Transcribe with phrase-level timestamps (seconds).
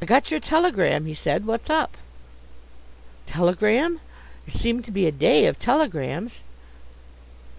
[0.00, 1.98] "I got your telegram," he said, "what's up?"
[3.26, 4.00] Telegram?
[4.46, 6.40] It seemed to be a day of telegrams.